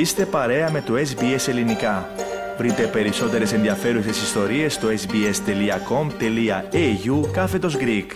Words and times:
Είστε 0.00 0.26
παρέα 0.26 0.70
με 0.70 0.82
το 0.82 0.94
SBS 0.94 1.48
Ελληνικά. 1.48 2.10
Βρείτε 2.58 2.86
περισσότερες 2.86 3.52
ενδιαφέρουσες 3.52 4.22
ιστορίες 4.22 4.74
στο 4.74 4.88
sbs.com.au 4.88 5.30
κάθετος 7.32 7.76
Greek. 7.80 8.06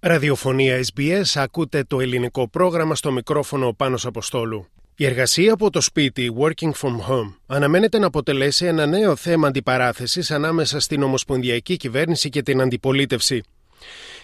Ραδιοφωνία 0.00 0.80
SBS, 0.94 1.22
ακούτε 1.34 1.84
το 1.84 2.00
ελληνικό 2.00 2.48
πρόγραμμα 2.48 2.94
στο 2.94 3.12
μικρόφωνο 3.12 3.72
Πάνος 3.72 4.06
Αποστόλου. 4.06 4.66
Η 4.96 5.04
εργασία 5.04 5.52
από 5.52 5.70
το 5.70 5.80
σπίτι, 5.80 6.32
working 6.40 6.72
from 6.80 6.96
home, 7.08 7.34
αναμένεται 7.46 7.98
να 7.98 8.06
αποτελέσει 8.06 8.66
ένα 8.66 8.86
νέο 8.86 9.16
θέμα 9.16 9.48
αντιπαράθεσης 9.48 10.30
ανάμεσα 10.30 10.80
στην 10.80 11.02
Ομοσπονδιακή 11.02 11.76
Κυβέρνηση 11.76 12.28
και 12.28 12.42
την 12.42 12.60
Αντιπολίτευση. 12.60 13.42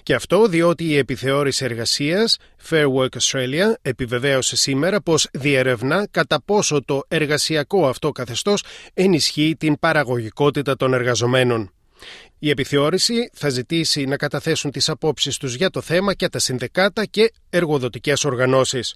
Και 0.09 0.15
αυτό 0.15 0.47
διότι 0.47 0.85
η 0.85 0.97
επιθεώρηση 0.97 1.65
εργασίας 1.65 2.37
Fair 2.71 2.85
Work 2.95 3.09
Australia 3.21 3.73
επιβεβαίωσε 3.83 4.57
σήμερα 4.57 5.01
πως 5.01 5.29
διερευνά 5.33 6.09
κατά 6.11 6.43
πόσο 6.45 6.85
το 6.85 7.03
εργασιακό 7.09 7.89
αυτό 7.89 8.11
καθεστώς 8.11 8.65
ενισχύει 8.95 9.57
την 9.59 9.79
παραγωγικότητα 9.79 10.77
των 10.77 10.95
εργαζομένων. 10.95 11.73
Η 12.39 12.51
επιθεώρηση 12.51 13.31
θα 13.33 13.49
ζητήσει 13.49 14.05
να 14.05 14.17
καταθέσουν 14.17 14.71
τις 14.71 14.89
απόψεις 14.89 15.37
τους 15.37 15.55
για 15.55 15.71
το 15.71 15.81
θέμα 15.81 16.15
και 16.15 16.29
τα 16.29 16.39
συνδεκάτα 16.39 17.05
και 17.05 17.33
εργοδοτικές 17.51 18.25
οργανώσεις. 18.25 18.95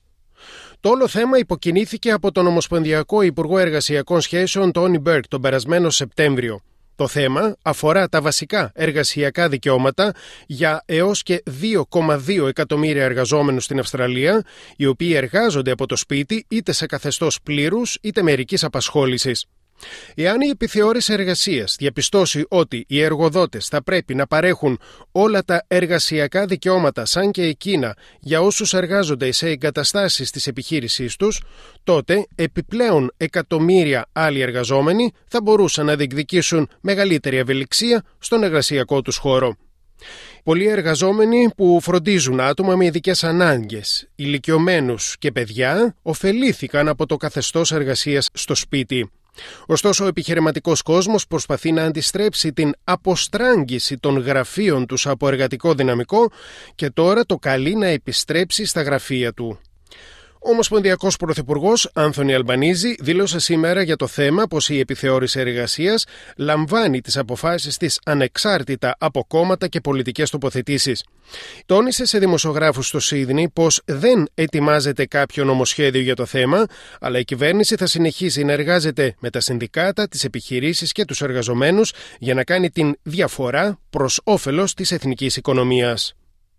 Το 0.80 0.88
όλο 0.88 1.08
θέμα 1.08 1.38
υποκινήθηκε 1.38 2.10
από 2.10 2.32
τον 2.32 2.46
Ομοσπονδιακό 2.46 3.22
Υπουργό 3.22 3.58
Εργασιακών 3.58 4.20
Σχέσεων 4.20 4.72
Τόνι 4.72 4.98
Μπέρκ 4.98 5.28
τον 5.28 5.40
περασμένο 5.40 5.90
Σεπτέμβριο. 5.90 6.62
Το 6.94 7.08
θέμα 7.08 7.56
αφορά 7.62 8.08
τα 8.08 8.20
βασικά 8.20 8.72
εργασιακά 8.74 9.48
δικαιώματα 9.48 10.14
για 10.46 10.82
έως 10.86 11.22
και 11.22 11.42
2,2 11.60 12.46
εκατομμύρια 12.48 13.04
εργαζόμενους 13.04 13.64
στην 13.64 13.78
Αυστραλία, 13.78 14.44
οι 14.76 14.86
οποίοι 14.86 15.12
εργάζονται 15.14 15.70
από 15.70 15.86
το 15.86 15.96
σπίτι 15.96 16.44
είτε 16.48 16.72
σε 16.72 16.86
καθεστώς 16.86 17.38
πλήρους 17.42 17.98
είτε 18.00 18.22
μερικής 18.22 18.64
απασχόλησης. 18.64 19.46
Εάν 20.14 20.40
η 20.40 20.48
επιθεώρηση 20.48 21.12
εργασίας 21.12 21.76
διαπιστώσει 21.78 22.44
ότι 22.48 22.84
οι 22.88 23.02
εργοδότες 23.02 23.66
θα 23.66 23.82
πρέπει 23.82 24.14
να 24.14 24.26
παρέχουν 24.26 24.80
όλα 25.12 25.44
τα 25.44 25.64
εργασιακά 25.68 26.46
δικαιώματα 26.46 27.04
σαν 27.04 27.30
και 27.30 27.42
εκείνα 27.42 27.96
για 28.20 28.40
όσους 28.40 28.74
εργάζονται 28.74 29.32
σε 29.32 29.48
εγκαταστάσεις 29.48 30.30
της 30.30 30.46
επιχείρησής 30.46 31.16
τους, 31.16 31.42
τότε 31.84 32.26
επιπλέον 32.34 33.12
εκατομμύρια 33.16 34.06
άλλοι 34.12 34.40
εργαζόμενοι 34.40 35.12
θα 35.28 35.40
μπορούσαν 35.42 35.86
να 35.86 35.96
διεκδικήσουν 35.96 36.68
μεγαλύτερη 36.80 37.36
ευελιξία 37.36 38.04
στον 38.18 38.42
εργασιακό 38.42 39.02
τους 39.02 39.16
χώρο. 39.16 39.56
Πολλοί 40.44 40.66
εργαζόμενοι 40.66 41.48
που 41.56 41.80
φροντίζουν 41.82 42.40
άτομα 42.40 42.76
με 42.76 42.84
ειδικές 42.84 43.24
ανάγκες, 43.24 44.08
ηλικιωμένους 44.14 45.16
και 45.18 45.32
παιδιά, 45.32 45.96
ωφελήθηκαν 46.02 46.88
από 46.88 47.06
το 47.06 47.16
καθεστώς 47.16 47.72
εργασίας 47.72 48.28
στο 48.32 48.54
σπίτι. 48.54 49.10
Ωστόσο, 49.66 50.04
ο 50.04 50.06
επιχειρηματικός 50.06 50.82
κόσμος 50.82 51.26
προσπαθεί 51.26 51.72
να 51.72 51.84
αντιστρέψει 51.84 52.52
την 52.52 52.74
αποστράγγιση 52.84 53.98
των 53.98 54.18
γραφείων 54.18 54.86
τους 54.86 55.06
από 55.06 55.28
εργατικό 55.28 55.74
δυναμικό 55.74 56.30
και 56.74 56.90
τώρα 56.90 57.24
το 57.24 57.36
καλεί 57.36 57.74
να 57.74 57.86
επιστρέψει 57.86 58.64
στα 58.64 58.82
γραφεία 58.82 59.32
του. 59.32 59.58
Ο 60.44 60.50
Ομοσπονδιακός 60.50 61.16
Πρωθυπουργός 61.16 61.90
Άνθονι 61.94 62.34
Αλμπανίζη 62.34 62.94
δήλωσε 63.00 63.38
σήμερα 63.38 63.82
για 63.82 63.96
το 63.96 64.06
θέμα 64.06 64.46
πως 64.46 64.68
η 64.68 64.78
επιθεώρηση 64.78 65.40
εργασίας 65.40 66.04
λαμβάνει 66.36 67.00
τις 67.00 67.16
αποφάσεις 67.16 67.76
της 67.76 68.00
ανεξάρτητα 68.04 68.94
από 68.98 69.24
κόμματα 69.24 69.68
και 69.68 69.80
πολιτικές 69.80 70.30
τοποθετήσεις. 70.30 71.04
Τόνισε 71.66 72.04
σε 72.04 72.18
δημοσιογράφους 72.18 72.86
στο 72.86 73.00
Σίδνη 73.00 73.48
πως 73.48 73.82
δεν 73.84 74.28
ετοιμάζεται 74.34 75.06
κάποιο 75.06 75.44
νομοσχέδιο 75.44 76.00
για 76.00 76.14
το 76.14 76.26
θέμα, 76.26 76.66
αλλά 77.00 77.18
η 77.18 77.24
κυβέρνηση 77.24 77.76
θα 77.76 77.86
συνεχίσει 77.86 78.44
να 78.44 78.52
εργάζεται 78.52 79.14
με 79.18 79.30
τα 79.30 79.40
συνδικάτα, 79.40 80.08
τις 80.08 80.24
επιχειρήσεις 80.24 80.92
και 80.92 81.04
τους 81.04 81.20
εργαζομένους 81.20 81.92
για 82.18 82.34
να 82.34 82.44
κάνει 82.44 82.70
την 82.70 82.98
διαφορά 83.02 83.78
προς 83.90 84.20
όφελος 84.24 84.74
της 84.74 84.92
εθνικής 84.92 85.36
οικονομίας. 85.36 86.14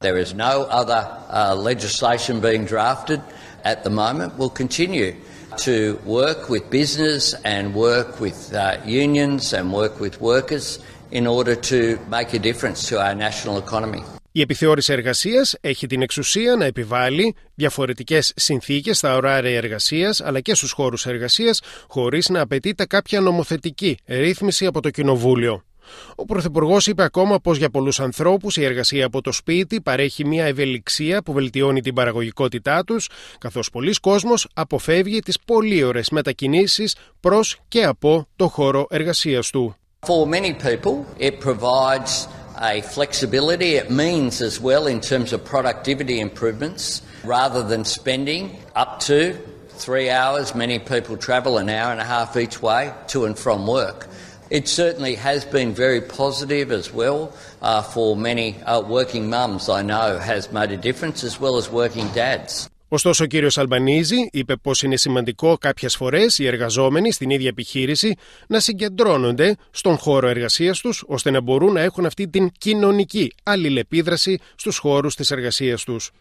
There 0.07 0.19
is 0.25 0.31
no 0.49 0.53
other 0.79 1.01
uh, 1.29 1.55
legislation 1.69 2.33
being 2.49 2.63
drafted. 2.73 3.19
at 3.63 3.83
the 3.83 3.89
moment 3.89 4.29
will 4.37 4.53
continue 4.63 5.11
to 5.67 5.75
work 6.05 6.49
with 6.49 6.63
business 6.69 7.33
and 7.55 7.63
work 7.73 8.19
with 8.19 8.39
uh, 8.53 8.77
unions 9.03 9.53
and 9.57 9.65
work 9.81 9.99
with 9.99 10.15
workers 10.21 10.79
in 11.11 11.25
order 11.27 11.55
to 11.71 11.79
make 12.15 12.29
a 12.33 12.41
difference 12.49 12.79
to 12.89 12.95
our 13.05 13.15
national 13.15 13.57
economy. 13.57 14.03
Η 14.35 14.41
επιθεώρηση 14.41 14.93
εργασία 14.93 15.47
έχει 15.61 15.87
την 15.87 16.01
εξουσία 16.01 16.55
να 16.55 16.65
επιβάλλει 16.65 17.35
διαφορετικέ 17.55 18.19
συνθήκε 18.35 18.93
στα 18.93 19.15
ωράρια 19.15 19.57
εργασία 19.57 20.15
αλλά 20.23 20.39
και 20.39 20.55
στου 20.55 20.67
χώρου 20.75 20.97
εργασία, 21.05 21.55
χωρί 21.87 22.21
να 22.29 22.41
απαιτείται 22.41 22.85
κάποια 22.85 23.21
νομοθετική 23.21 23.97
ρύθμιση 24.05 24.65
από 24.65 24.81
το 24.81 24.89
Κοινοβούλιο. 24.89 25.63
Ο 26.15 26.25
Πρωθυπουργός 26.25 26.87
είπε 26.87 27.03
ακόμα 27.03 27.39
πως 27.39 27.57
για 27.57 27.69
πολλούς 27.69 27.99
ανθρώπους 27.99 28.57
η 28.57 28.63
εργασία 28.63 29.05
από 29.05 29.21
το 29.21 29.31
σπίτι 29.31 29.81
παρέχει 29.81 30.25
μια 30.25 30.45
ευελιξία 30.45 31.23
που 31.23 31.33
βελτιώνει 31.33 31.81
την 31.81 31.93
παραγωγικότητά 31.93 32.83
τους, 32.83 33.09
καθώς 33.37 33.69
πολλοί 33.69 33.93
κόσμοι 33.93 34.21
αποφεύγει 34.53 35.19
τις 35.19 35.39
πολύ 35.45 35.83
ωραίες 35.83 36.09
μετακινήσεις 36.09 36.95
προς 37.19 37.59
και 37.67 37.83
από 37.83 38.27
το 38.35 38.47
χώρο 38.47 38.87
εργασίας 38.89 39.49
του. 39.49 39.75
For 40.05 40.27
many 40.27 40.53
people, 40.53 40.95
it 41.27 41.39
provides 41.39 42.27
a 42.57 42.81
flexibility. 42.95 43.71
It 43.81 43.89
means 43.89 44.41
as 44.41 44.59
well 44.59 44.85
in 44.93 44.99
terms 45.11 45.29
of 45.35 45.39
productivity 45.53 46.17
improvements 46.19 47.01
rather 47.23 47.61
than 47.71 47.81
spending 47.85 48.43
up 48.75 48.99
to 49.09 49.19
three 49.85 50.09
hours. 50.09 50.45
Many 50.55 50.77
people 50.93 51.15
travel 51.17 51.53
an 51.57 51.69
hour 51.69 51.89
and 51.93 52.01
a 52.01 52.09
half 52.15 52.29
each 52.43 52.61
way 52.61 52.83
to 53.11 53.17
and 53.27 53.35
from 53.45 53.59
work. 53.79 53.99
It 54.59 54.67
certainly 54.67 55.15
has 55.15 55.39
been 55.45 55.73
very 55.73 56.01
positive 56.21 56.67
as 56.79 56.93
well 56.99 57.19
uh, 57.61 57.81
for 57.93 58.15
many 58.15 58.47
uh, 58.67 58.81
working 58.97 59.27
mums, 59.27 59.67
I 59.67 59.81
know, 59.81 60.09
has 60.31 60.43
made 60.51 60.71
a 60.77 60.81
difference, 60.87 61.17
as 61.29 61.35
well 61.41 61.55
as 61.57 61.65
working 61.71 62.07
dads. 62.13 62.67
Ωστόσο, 62.87 63.23
ο 63.23 63.27
κύριος 63.27 63.57
Αλμπανίζη 63.57 64.29
είπε 64.31 64.55
πως 64.55 64.83
είναι 64.83 64.97
σημαντικό 64.97 65.57
κάποιες 65.57 65.95
φορές 65.95 66.39
οι 66.39 66.47
εργαζόμενοι 66.47 67.11
στην 67.11 67.29
ίδια 67.29 67.47
επιχείρηση 67.47 68.15
να 68.47 68.59
συγκεντρώνονται 68.59 69.55
στον 69.71 69.97
χώρο 69.97 70.27
εργασίας 70.27 70.79
τους, 70.79 71.03
ώστε 71.07 71.31
να 71.31 71.41
μπορούν 71.41 71.73
να 71.73 71.81
έχουν 71.81 72.05
αυτή 72.05 72.27
την 72.27 72.51
κοινωνική 72.57 73.33
αλληλεπίδραση 73.43 74.39
στους 74.55 74.77
χώρους 74.77 75.15
της 75.15 75.31
εργασίας 75.31 75.83
τους. 75.83 76.11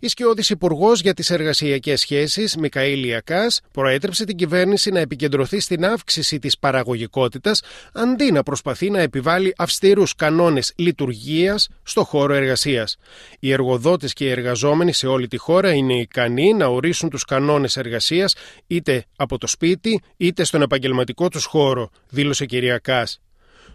Η 0.00 0.08
σκιώδη 0.08 0.42
Υπουργός 0.48 1.00
για 1.00 1.14
τις 1.14 1.30
Εργασιακές 1.30 2.00
Σχέσεις, 2.00 2.56
Μικαήλ 2.56 3.04
Ιακάς, 3.04 3.60
προέτρεψε 3.72 4.24
την 4.24 4.36
κυβέρνηση 4.36 4.90
να 4.90 5.00
επικεντρωθεί 5.00 5.60
στην 5.60 5.84
αύξηση 5.84 6.38
της 6.38 6.58
παραγωγικότητας 6.58 7.62
αντί 7.92 8.32
να 8.32 8.42
προσπαθεί 8.42 8.90
να 8.90 9.00
επιβάλλει 9.00 9.54
αυστηρούς 9.56 10.14
κανόνες 10.14 10.72
λειτουργίας 10.76 11.68
στο 11.82 12.04
χώρο 12.04 12.34
εργασίας. 12.34 12.96
Οι 13.38 13.52
εργοδότες 13.52 14.12
και 14.12 14.24
οι 14.24 14.30
εργαζόμενοι 14.30 14.92
σε 14.92 15.06
όλη 15.06 15.28
τη 15.28 15.36
χώρα 15.36 15.72
είναι 15.72 15.94
ικανοί 15.94 16.54
να 16.54 16.66
ορίσουν 16.66 17.10
τους 17.10 17.24
κανόνες 17.24 17.76
εργασίας 17.76 18.34
είτε 18.66 19.04
από 19.16 19.38
το 19.38 19.46
σπίτι 19.46 20.02
είτε 20.16 20.44
στον 20.44 20.62
επαγγελματικό 20.62 21.28
τους 21.28 21.44
χώρο, 21.44 21.90
δήλωσε 22.08 22.44
η 22.44 22.46
κυρία 22.46 22.78
Κάς. 22.78 23.20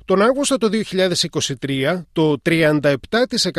Τον 0.07 0.21
Αύγουστο 0.21 0.57
του 0.57 0.69
2023, 1.59 2.03
το 2.13 2.35
37% 2.45 2.95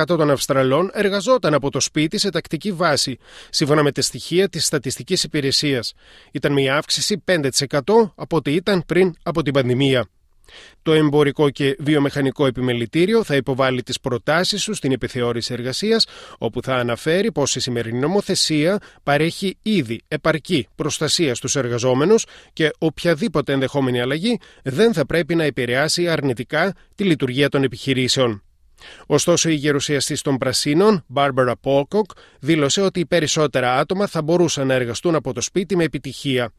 των 0.07 0.31
Αυστραλών 0.31 0.91
εργαζόταν 0.93 1.55
από 1.55 1.71
το 1.71 1.81
σπίτι 1.81 2.19
σε 2.19 2.31
τακτική 2.31 2.73
βάση, 2.73 3.19
σύμφωνα 3.51 3.83
με 3.83 3.93
τα 3.93 4.03
στοιχεία 4.03 4.49
της 4.49 4.67
Στατιστικής 4.67 5.23
Υπηρεσίας. 5.23 5.95
Ήταν 6.33 6.53
μια 6.53 6.77
αύξηση 6.77 7.23
5% 7.25 7.43
από 8.15 8.37
ό,τι 8.37 8.53
ήταν 8.53 8.83
πριν 8.87 9.15
από 9.23 9.43
την 9.43 9.53
πανδημία. 9.53 10.07
Το 10.83 10.93
Εμπορικό 10.93 11.51
και 11.51 11.77
Βιομηχανικό 11.79 12.47
Επιμελητήριο 12.47 13.25
θα 13.25 13.37
υποβάλει 13.37 13.83
τις 13.83 14.01
προτάσεις 14.01 14.65
του 14.65 14.75
στην 14.75 14.93
επιθεώρηση 14.93 15.53
εργασίας, 15.53 16.07
όπου 16.39 16.63
θα 16.63 16.75
αναφέρει 16.75 17.33
πως 17.33 17.57
η 17.57 17.61
σημερινή 17.61 17.99
νομοθεσία 17.99 18.79
παρέχει 19.03 19.59
ήδη 19.63 20.01
επαρκή 20.09 20.67
προστασία 20.75 21.35
στους 21.35 21.57
εργαζόμενους 21.57 22.27
και 22.53 22.71
οποιαδήποτε 22.79 23.53
ενδεχόμενη 23.53 24.01
αλλαγή 24.01 24.39
δεν 24.63 24.93
θα 24.93 25.07
πρέπει 25.07 25.35
να 25.35 25.45
επηρεάσει 25.45 26.09
αρνητικά 26.09 26.75
τη 26.95 27.05
λειτουργία 27.05 27.49
των 27.49 27.63
επιχειρήσεων. 27.63 28.43
Ωστόσο, 29.07 29.49
η 29.49 29.55
γερουσιαστής 29.55 30.23
των 30.23 30.37
Πρασίνων, 30.37 31.05
Μπάρμπαρα 31.07 31.57
Πόκοκ, 31.57 32.11
δήλωσε 32.41 32.81
ότι 32.81 33.01
περισσότερα 33.01 33.79
άτομα 33.79 34.07
θα 34.07 34.23
μπορούσαν 34.23 34.67
να 34.67 34.75
εργαστούν 34.75 35.15
από 35.15 35.33
το 35.33 35.41
σπίτι 35.41 35.77
με 35.77 35.85
επιτυχία. 35.85 36.53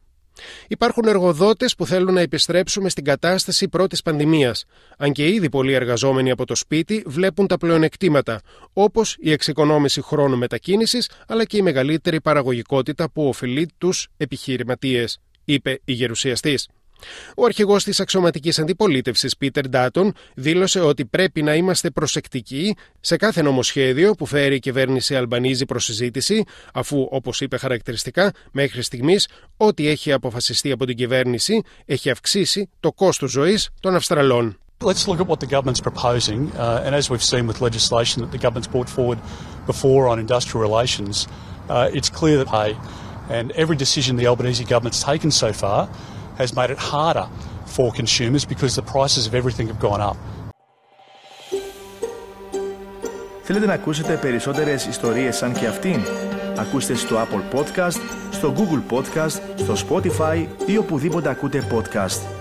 Υπάρχουν 0.68 1.04
εργοδότες 1.06 1.74
που 1.74 1.86
θέλουν 1.86 2.14
να 2.14 2.20
επιστρέψουμε 2.20 2.88
στην 2.88 3.04
κατάσταση 3.04 3.68
προ 3.68 3.85
της 3.85 4.02
πανδημίας, 4.02 4.64
αν 4.98 5.12
και 5.12 5.28
ήδη 5.28 5.48
πολλοί 5.48 5.72
εργαζόμενοι 5.72 6.30
από 6.30 6.44
το 6.44 6.54
σπίτι 6.54 7.02
βλέπουν 7.06 7.46
τα 7.46 7.56
πλεονεκτήματα, 7.56 8.40
όπως 8.72 9.16
η 9.20 9.32
εξοικονόμηση 9.32 10.02
χρόνου 10.02 10.36
μετακίνησης 10.36 11.10
αλλά 11.26 11.44
και 11.44 11.56
η 11.56 11.62
μεγαλύτερη 11.62 12.20
παραγωγικότητα 12.20 13.10
που 13.10 13.28
οφειλεί 13.28 13.68
τους 13.78 14.08
επιχειρηματίες, 14.16 15.20
είπε 15.44 15.80
η 15.84 15.92
γερουσιαστής. 15.92 16.68
Ο 17.36 17.44
αρχηγός 17.44 17.84
της 17.84 18.00
αξιωματικής 18.00 18.58
αντιπολίτευσης, 18.58 19.36
Πίτερ 19.36 19.68
Ντάτον, 19.68 20.12
δήλωσε 20.34 20.80
ότι 20.80 21.04
πρέπει 21.04 21.42
να 21.42 21.54
είμαστε 21.54 21.90
προσεκτικοί 21.90 22.76
σε 23.00 23.16
κάθε 23.16 23.42
νομοσχέδιο 23.42 24.12
που 24.12 24.26
φέρει 24.26 24.54
η 24.54 24.58
κυβέρνηση 24.58 25.16
Αλμπανίζη 25.16 25.66
προς 25.66 25.84
συζήτηση, 25.84 26.44
αφού, 26.74 27.08
όπως 27.10 27.40
είπε 27.40 27.56
χαρακτηριστικά, 27.56 28.32
μέχρι 28.52 28.82
στιγμής 28.82 29.28
ό,τι 29.56 29.88
έχει 29.88 30.12
αποφασιστεί 30.12 30.70
από 30.70 30.86
την 30.86 30.96
κυβέρνηση 30.96 31.62
έχει 31.84 32.10
αυξήσει 32.10 32.68
το 32.80 32.92
κόστος 32.92 33.30
ζωής 33.30 33.68
των 33.80 33.94
Αυστραλών. 33.94 34.58
Let's 34.82 35.06
look 35.06 35.20
at 35.20 35.28
what 35.32 35.40
the 35.40 35.50
government's 35.56 35.84
proposing, 35.90 36.40
uh, 36.56 36.84
and 36.84 36.94
as 36.94 37.10
we've 37.10 37.28
seen 37.32 37.44
with 37.50 37.60
legislation 37.68 38.16
that 38.22 38.30
the 38.36 38.42
government's 38.44 38.70
brought 38.74 38.88
forward 38.96 39.18
before 39.72 40.02
on 40.10 40.16
industrial 40.26 40.60
relations, 40.68 41.14
uh, 41.68 41.96
it's 41.96 42.08
clear 42.20 42.36
that 42.40 42.48
pay 42.58 42.70
and 43.36 43.52
every 43.52 43.76
decision 43.76 44.16
the 44.16 44.26
Albanese 44.26 44.64
government's 44.64 45.02
taken 45.02 45.30
so 45.30 45.52
far 45.52 45.88
has 46.40 46.52
made 46.60 46.70
it 46.76 46.80
harder 46.92 47.26
for 47.74 47.86
consumers 48.00 48.44
because 48.52 48.72
the 48.80 48.86
prices 48.94 49.22
of 49.28 49.32
everything 49.40 49.66
have 49.72 49.80
gone 49.88 50.02
up. 50.10 50.16
Θέλετε 53.42 53.66
να 53.66 53.72
ακούσετε 53.72 54.16
περισσότερες 54.16 54.86
ιστορίες 54.86 55.36
σαν 55.36 55.52
και 55.52 55.66
αυτήν? 55.66 56.00
Ακούστε 56.56 56.94
στο 56.94 57.16
Apple 57.16 57.56
Podcast, 57.58 58.00
στο 58.30 58.54
Google 58.56 58.94
Podcast, 58.96 59.40
στο 59.56 59.74
Spotify 59.88 60.46
ή 60.66 60.76
οπουδήποτε 60.76 61.28
ακούτε 61.28 61.66
podcast. 61.70 62.39